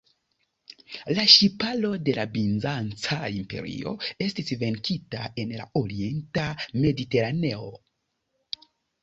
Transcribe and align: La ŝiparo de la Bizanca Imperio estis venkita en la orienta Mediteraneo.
La 1.17 1.25
ŝiparo 1.33 1.91
de 2.07 2.15
la 2.19 2.23
Bizanca 2.37 3.17
Imperio 3.41 3.93
estis 4.29 4.49
venkita 4.65 5.29
en 5.45 5.55
la 5.61 5.69
orienta 5.83 6.49
Mediteraneo. 6.81 7.71